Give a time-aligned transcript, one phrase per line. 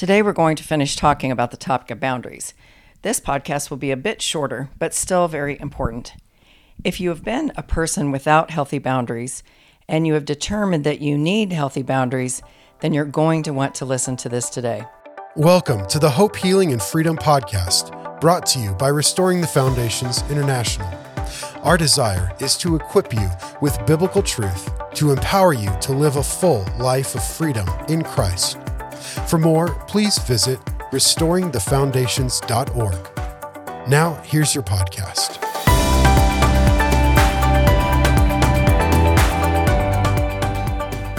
[0.00, 2.54] Today, we're going to finish talking about the topic of boundaries.
[3.02, 6.14] This podcast will be a bit shorter, but still very important.
[6.82, 9.42] If you have been a person without healthy boundaries
[9.86, 12.40] and you have determined that you need healthy boundaries,
[12.80, 14.84] then you're going to want to listen to this today.
[15.36, 20.22] Welcome to the Hope, Healing, and Freedom podcast, brought to you by Restoring the Foundations
[20.30, 20.88] International.
[21.62, 23.28] Our desire is to equip you
[23.60, 28.56] with biblical truth to empower you to live a full life of freedom in Christ.
[29.28, 30.58] For more, please visit
[30.92, 33.88] restoringthefoundations.org.
[33.88, 35.40] Now, here's your podcast.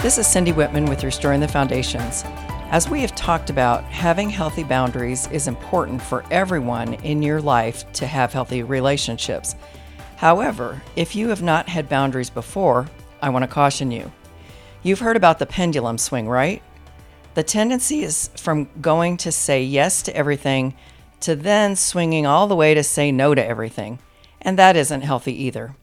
[0.02, 2.24] This is Cindy Whitman with Restoring the Foundations.
[2.70, 7.90] As we have talked about, having healthy boundaries is important for everyone in your life
[7.92, 9.54] to have healthy relationships.
[10.16, 12.88] However, if you have not had boundaries before,
[13.20, 14.10] I want to caution you.
[14.82, 16.62] You've heard about the pendulum swing, right?
[17.34, 20.74] The tendency is from going to say yes to everything
[21.20, 24.00] to then swinging all the way to say no to everything.
[24.40, 25.74] And that isn't healthy either.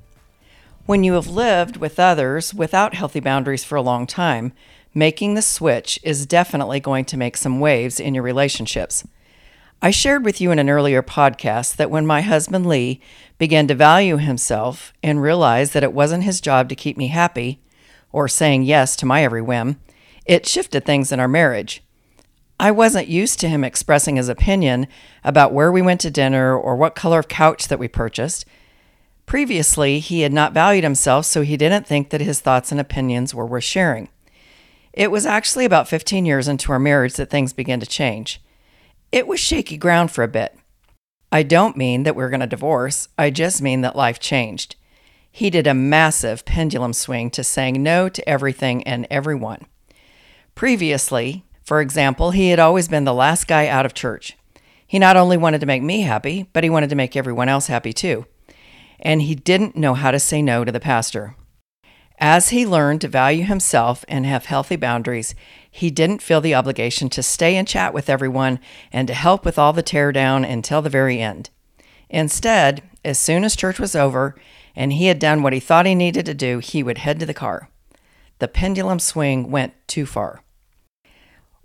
[0.86, 4.54] When you have lived with others without healthy boundaries for a long time,
[4.94, 9.04] making the switch is definitely going to make some waves in your relationships.
[9.82, 13.00] I shared with you in an earlier podcast that when my husband Lee
[13.38, 17.62] began to value himself and realized that it wasn't his job to keep me happy
[18.12, 19.80] or saying yes to my every whim,
[20.30, 21.82] it shifted things in our marriage.
[22.60, 24.86] I wasn't used to him expressing his opinion
[25.24, 28.46] about where we went to dinner or what color of couch that we purchased.
[29.26, 33.34] Previously, he had not valued himself, so he didn't think that his thoughts and opinions
[33.34, 34.08] were worth sharing.
[34.94, 38.40] It was actually about 15 years into our marriage that things began to change.
[39.12, 40.56] It was shaky ground for a bit.
[41.32, 44.76] I don't mean that we're going to divorce, I just mean that life changed.
[45.32, 49.66] He did a massive pendulum swing to saying no to everything and everyone.
[50.60, 54.38] Previously, for example, he had always been the last guy out of church.
[54.86, 57.68] He not only wanted to make me happy, but he wanted to make everyone else
[57.68, 58.26] happy too.
[59.00, 61.38] And he didn't know how to say no to the pastor.
[62.20, 65.34] As he learned to value himself and have healthy boundaries,
[65.72, 68.60] he didn't feel the obligation to stay and chat with everyone
[68.92, 71.50] and to help with all the teardown until the very end.
[72.10, 74.36] Instead, as soon as church was over
[74.76, 77.26] and he had done what he thought he needed to do, he would head to
[77.26, 77.70] the car.
[78.40, 80.42] The pendulum swing went too far.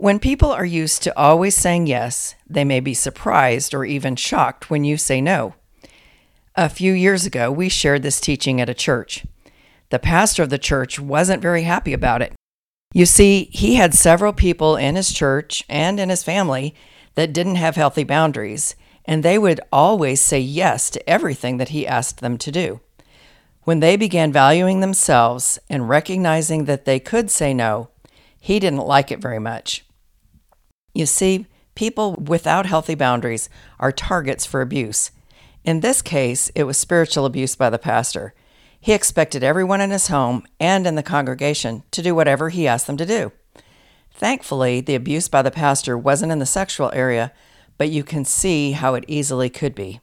[0.05, 4.69] When people are used to always saying yes, they may be surprised or even shocked
[4.69, 5.55] when you say no.
[6.55, 9.25] A few years ago, we shared this teaching at a church.
[9.89, 12.35] The pastor of the church wasn't very happy about it.
[12.93, 16.75] You see, he had several people in his church and in his family
[17.15, 18.77] that didn't have healthy boundaries,
[19.07, 22.81] and they would always say yes to everything that he asked them to do.
[23.63, 27.89] When they began valuing themselves and recognizing that they could say no,
[28.39, 29.83] he didn't like it very much.
[30.95, 33.51] You see, people without healthy boundaries
[33.81, 35.11] are targets for abuse.
[35.65, 38.33] In this case, it was spiritual abuse by the pastor.
[38.81, 42.87] He expected everyone in his home and in the congregation to do whatever he asked
[42.87, 43.33] them to do.
[44.13, 47.33] Thankfully, the abuse by the pastor wasn't in the sexual area,
[47.77, 50.01] but you can see how it easily could be.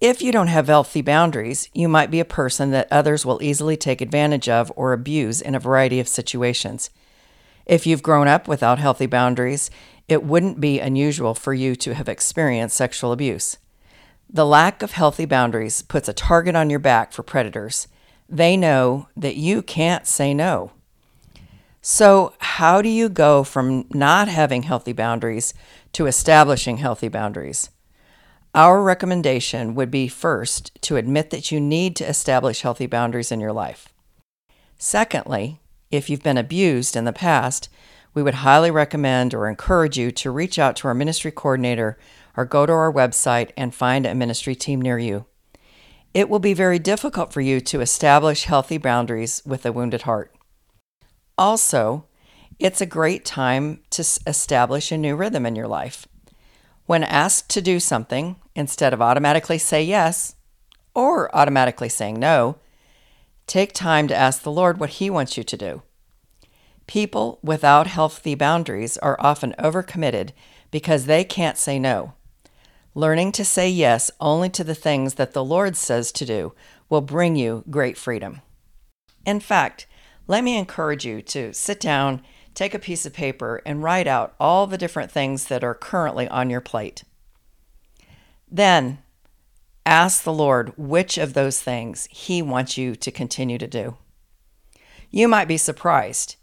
[0.00, 3.76] If you don't have healthy boundaries, you might be a person that others will easily
[3.76, 6.90] take advantage of or abuse in a variety of situations.
[7.68, 9.70] If you've grown up without healthy boundaries,
[10.08, 13.58] it wouldn't be unusual for you to have experienced sexual abuse.
[14.30, 17.86] The lack of healthy boundaries puts a target on your back for predators.
[18.26, 20.72] They know that you can't say no.
[21.82, 25.54] So, how do you go from not having healthy boundaries
[25.92, 27.70] to establishing healthy boundaries?
[28.54, 33.40] Our recommendation would be first to admit that you need to establish healthy boundaries in
[33.40, 33.92] your life.
[34.78, 37.68] Secondly, if you've been abused in the past,
[38.14, 41.98] we would highly recommend or encourage you to reach out to our ministry coordinator
[42.36, 45.26] or go to our website and find a ministry team near you.
[46.14, 50.34] It will be very difficult for you to establish healthy boundaries with a wounded heart.
[51.36, 52.06] Also,
[52.58, 56.08] it's a great time to establish a new rhythm in your life.
[56.86, 60.34] When asked to do something, instead of automatically say yes
[60.94, 62.56] or automatically saying no,
[63.48, 65.82] take time to ask the Lord what He wants you to do.
[66.86, 70.30] People without healthy boundaries are often overcommitted
[70.70, 72.14] because they can't say no.
[72.94, 76.52] Learning to say yes only to the things that the Lord says to do
[76.88, 78.40] will bring you great freedom.
[79.26, 79.86] In fact,
[80.26, 82.22] let me encourage you to sit down
[82.58, 86.26] take a piece of paper and write out all the different things that are currently
[86.26, 87.04] on your plate.
[88.50, 88.98] Then
[89.88, 93.96] ask the Lord which of those things He wants you to continue to do.
[95.10, 96.36] You might be surprised.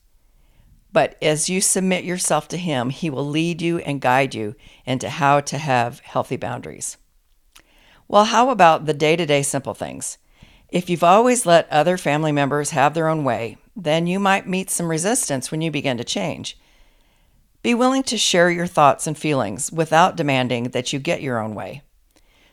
[0.92, 4.56] But as you submit yourself to Him, He will lead you and guide you
[4.86, 6.98] into how to have healthy boundaries.
[8.08, 10.18] Well, how about the day to day simple things?
[10.70, 14.72] If you've always let other family members have their own way, then you might meet
[14.72, 16.58] some resistance when you begin to change.
[17.62, 21.54] Be willing to share your thoughts and feelings without demanding that you get your own
[21.54, 21.84] way.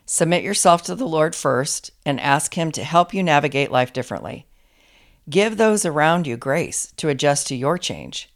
[0.05, 4.45] Submit yourself to the Lord first and ask Him to help you navigate life differently.
[5.29, 8.29] Give those around you grace to adjust to your change.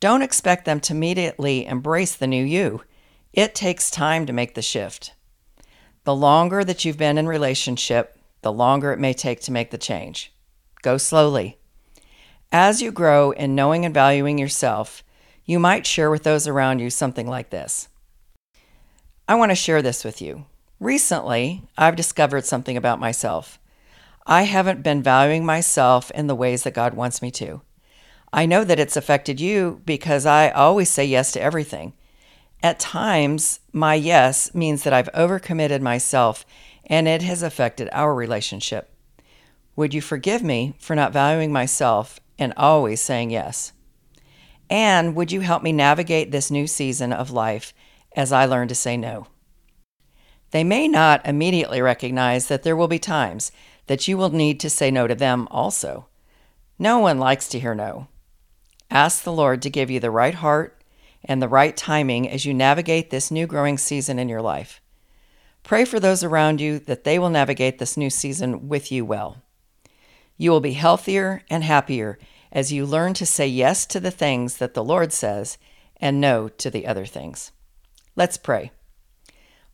[0.00, 2.82] Don't expect them to immediately embrace the new you.
[3.32, 5.14] It takes time to make the shift.
[6.04, 9.78] The longer that you've been in relationship, the longer it may take to make the
[9.78, 10.32] change.
[10.82, 11.58] Go slowly.
[12.50, 15.04] As you grow in knowing and valuing yourself,
[15.44, 17.88] you might share with those around you something like this.
[19.28, 20.46] I want to share this with you.
[20.80, 23.58] Recently, I've discovered something about myself.
[24.26, 27.60] I haven't been valuing myself in the ways that God wants me to.
[28.32, 31.92] I know that it's affected you because I always say yes to everything.
[32.62, 36.46] At times, my yes means that I've overcommitted myself
[36.86, 38.90] and it has affected our relationship.
[39.76, 43.72] Would you forgive me for not valuing myself and always saying yes?
[44.70, 47.74] And would you help me navigate this new season of life
[48.16, 49.26] as I learn to say no?
[50.50, 53.52] They may not immediately recognize that there will be times
[53.86, 56.06] that you will need to say no to them also.
[56.78, 58.08] No one likes to hear no.
[58.90, 60.82] Ask the Lord to give you the right heart
[61.24, 64.80] and the right timing as you navigate this new growing season in your life.
[65.62, 69.42] Pray for those around you that they will navigate this new season with you well.
[70.36, 72.18] You will be healthier and happier
[72.50, 75.58] as you learn to say yes to the things that the Lord says
[75.98, 77.52] and no to the other things.
[78.16, 78.72] Let's pray.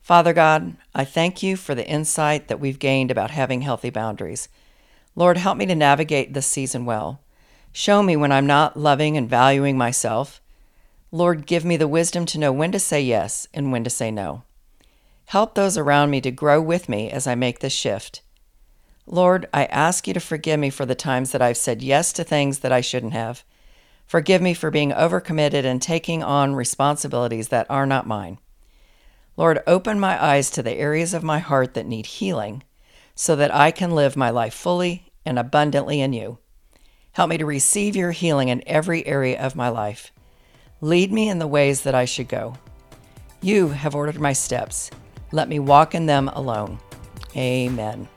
[0.07, 4.47] Father God, I thank you for the insight that we've gained about having healthy boundaries.
[5.17, 7.19] Lord, help me to navigate this season well.
[7.73, 10.39] Show me when I'm not loving and valuing myself.
[11.11, 14.09] Lord, give me the wisdom to know when to say yes and when to say
[14.09, 14.43] no.
[15.25, 18.21] Help those around me to grow with me as I make this shift.
[19.05, 22.23] Lord, I ask you to forgive me for the times that I've said yes to
[22.23, 23.43] things that I shouldn't have.
[24.05, 28.37] Forgive me for being overcommitted and taking on responsibilities that are not mine.
[29.37, 32.63] Lord, open my eyes to the areas of my heart that need healing
[33.13, 36.39] so that I can live my life fully and abundantly in you.
[37.11, 40.11] Help me to receive your healing in every area of my life.
[40.81, 42.55] Lead me in the ways that I should go.
[43.41, 44.89] You have ordered my steps.
[45.31, 46.79] Let me walk in them alone.
[47.35, 48.07] Amen.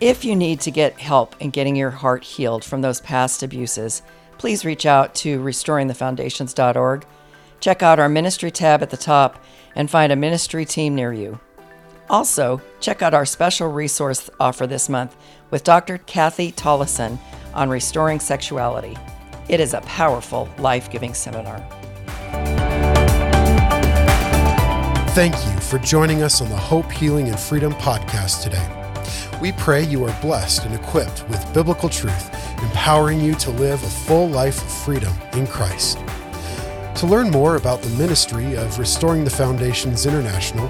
[0.00, 4.02] If you need to get help in getting your heart healed from those past abuses,
[4.38, 7.06] please reach out to restoringthefoundations.org.
[7.60, 9.42] Check out our ministry tab at the top
[9.74, 11.40] and find a ministry team near you.
[12.10, 15.16] Also, check out our special resource offer this month
[15.50, 15.98] with Dr.
[15.98, 17.18] Kathy Tollison
[17.54, 18.96] on restoring sexuality.
[19.48, 21.58] It is a powerful, life giving seminar.
[25.10, 28.74] Thank you for joining us on the Hope, Healing, and Freedom podcast today.
[29.40, 32.32] We pray you are blessed and equipped with biblical truth,
[32.62, 35.98] empowering you to live a full life of freedom in Christ.
[36.98, 40.68] To learn more about the ministry of Restoring the Foundations International,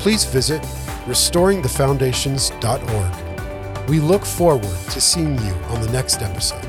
[0.00, 0.60] please visit
[1.06, 3.88] restoringthefoundations.org.
[3.88, 6.67] We look forward to seeing you on the next episode.